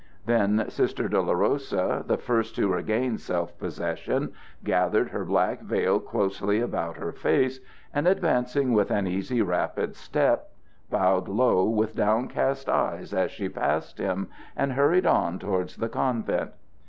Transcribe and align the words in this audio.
Then 0.25 0.65
Sister 0.67 1.07
Dolorosa, 1.07 2.03
the 2.07 2.17
first 2.17 2.55
to 2.55 2.73
regain 2.73 3.19
self 3.19 3.55
possession, 3.59 4.33
gathered 4.63 5.09
her 5.09 5.23
black 5.23 5.61
veil 5.61 5.99
closely 5.99 6.59
about 6.59 6.97
her 6.97 7.11
face, 7.11 7.59
and 7.93 8.07
advancing 8.07 8.73
with 8.73 8.89
an 8.89 9.05
easy, 9.05 9.43
rapid 9.43 9.95
step, 9.95 10.49
bowed 10.89 11.27
low 11.27 11.65
with 11.69 11.95
downcast 11.95 12.67
eyes 12.67 13.13
as 13.13 13.29
she 13.29 13.47
passed 13.47 13.99
him, 13.99 14.27
and 14.57 14.73
hurried 14.73 15.05
on 15.05 15.37
towards 15.37 15.75
the 15.77 15.87
convent. 15.87 16.49